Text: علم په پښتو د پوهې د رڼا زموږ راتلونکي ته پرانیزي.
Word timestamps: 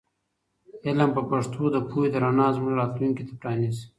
علم 0.85 1.09
په 1.17 1.21
پښتو 1.29 1.63
د 1.71 1.77
پوهې 1.89 2.07
د 2.11 2.15
رڼا 2.23 2.47
زموږ 2.55 2.73
راتلونکي 2.81 3.23
ته 3.27 3.33
پرانیزي. 3.41 3.85